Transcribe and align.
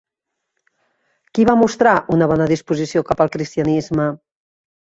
Qui 1.35 1.45
va 1.49 1.55
mostrar 1.65 1.93
una 2.17 2.29
bona 2.33 2.49
disposició 2.55 3.07
cap 3.13 3.25
al 3.27 3.33
cristianisme? 3.39 4.11